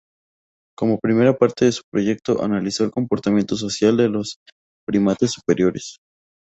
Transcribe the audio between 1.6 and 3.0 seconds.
de su proyecto, analizó el